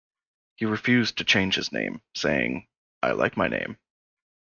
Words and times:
He 0.55 0.65
refused 0.65 1.19
to 1.19 1.23
change 1.23 1.53
his 1.53 1.71
name, 1.71 2.01
saying, 2.15 2.67
I 3.03 3.11
like 3.11 3.37
my 3.37 3.47
name. 3.47 3.77